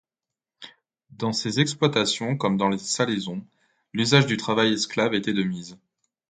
[1.11, 3.45] Dans ces exploitations comme dans les salaisons,
[3.93, 5.77] l'usage du travail esclave était de mise.